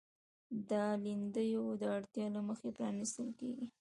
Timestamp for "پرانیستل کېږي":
2.77-3.65